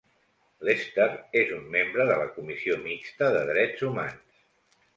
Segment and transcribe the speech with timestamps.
[0.67, 1.07] Lester
[1.41, 4.45] és un membre de la Comissió Mixta de Drets Humans.